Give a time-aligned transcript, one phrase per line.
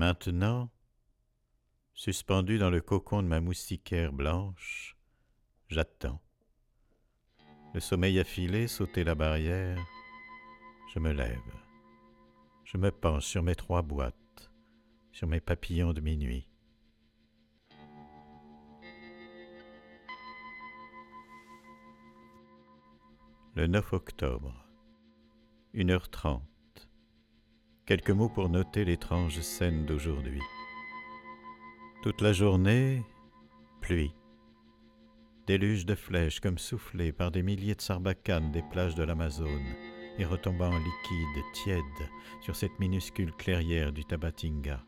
[0.00, 0.70] Maintenant,
[1.92, 4.96] suspendu dans le cocon de ma moustiquaire blanche,
[5.68, 6.22] j'attends.
[7.74, 9.78] Le sommeil a filé, sauté la barrière,
[10.94, 11.52] je me lève.
[12.64, 14.50] Je me penche sur mes trois boîtes,
[15.12, 16.48] sur mes papillons de minuit.
[23.54, 24.64] Le 9 octobre,
[25.74, 26.40] 1h30.
[27.90, 30.40] Quelques mots pour noter l'étrange scène d'aujourd'hui.
[32.04, 33.02] Toute la journée,
[33.80, 34.14] pluie.
[35.48, 39.74] Déluge de flèches comme soufflées par des milliers de sarbacanes des plages de l'Amazone
[40.18, 41.82] et retombant liquide, tiède,
[42.42, 44.84] sur cette minuscule clairière du Tabatinga.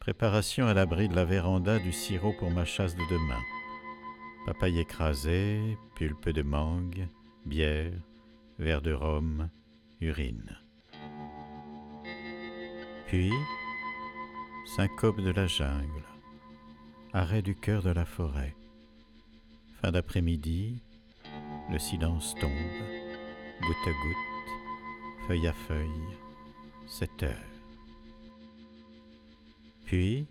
[0.00, 3.42] Préparation à l'abri de la véranda du sirop pour ma chasse de demain.
[4.46, 7.06] Papaye écrasée, pulpe de mangue,
[7.44, 7.92] bière,
[8.58, 9.48] verre de rhum,
[10.00, 10.56] urine.
[13.06, 13.32] Puis,
[14.76, 16.04] syncope de la jungle,
[17.12, 18.54] arrêt du cœur de la forêt.
[19.80, 20.82] Fin d'après-midi,
[21.70, 22.50] le silence tombe,
[23.62, 26.16] goutte à goutte, feuille à feuille,
[26.86, 27.32] sept heures.
[29.84, 30.26] Puis,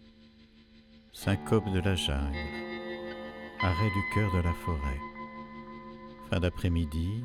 [1.12, 2.38] syncope de la jungle,
[3.62, 5.00] arrêt du cœur de la forêt.
[6.30, 7.24] Fin d'après-midi,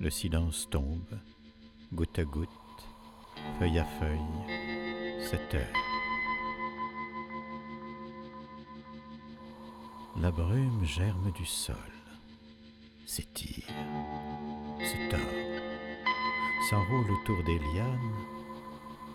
[0.00, 1.18] le silence tombe,
[1.92, 2.48] goutte à goutte,
[3.58, 5.66] feuille à feuille, sept heures.
[10.20, 11.76] La brume germe du sol,
[13.06, 13.64] s'étire,
[14.80, 16.08] se tord,
[16.68, 18.26] s'enroule autour des lianes,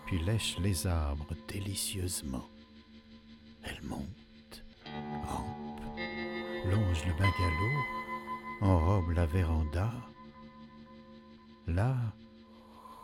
[0.06, 2.48] puis lèche les arbres délicieusement.
[3.62, 4.64] Elle monte,
[5.24, 5.80] rampe,
[6.66, 7.82] longe le bungalow,
[8.62, 9.92] enrobe la véranda.
[11.66, 11.96] Là,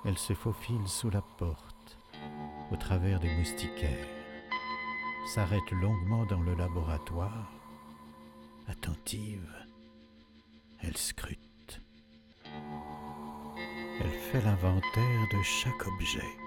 [0.04, 1.98] elle se faufile sous la porte,
[2.70, 4.06] au travers des moustiquaires,
[5.26, 7.52] s'arrête longuement dans le laboratoire,
[8.68, 9.48] attentive,
[10.80, 11.82] elle scrute.
[14.00, 16.38] Elle fait l'inventaire de chaque objet,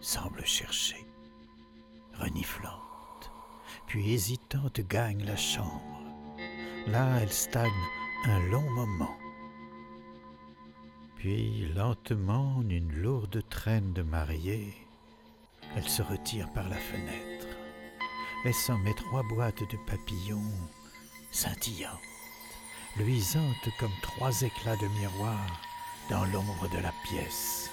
[0.00, 1.06] semble chercher,
[2.14, 3.30] reniflante,
[3.86, 6.02] puis hésitante gagne la chambre.
[6.88, 7.70] Là, elle stagne
[8.24, 9.19] un long moment.
[11.20, 14.74] Puis, lentement, en une lourde traîne de mariée,
[15.76, 17.46] elle se retire par la fenêtre,
[18.42, 20.50] laissant mes trois boîtes de papillons
[21.30, 22.00] scintillantes,
[22.96, 25.60] luisantes comme trois éclats de miroir
[26.08, 27.70] dans l'ombre de la pièce.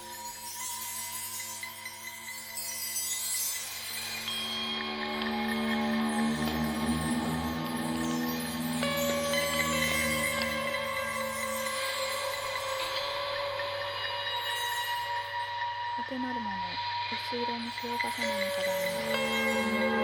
[17.10, 18.62] 薄色の塩バいナの課
[19.92, 19.97] 題